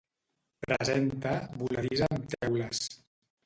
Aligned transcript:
Presenta 0.65 1.35
voladís 1.61 2.05
amb 2.09 2.35
teules. 2.35 2.85